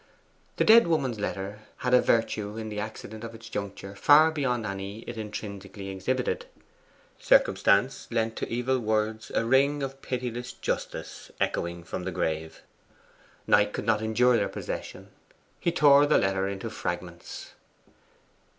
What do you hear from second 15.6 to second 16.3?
tore the